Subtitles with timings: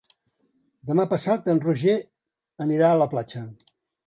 [0.91, 1.99] Demà passat en Roger
[2.67, 3.45] anirà a la platja.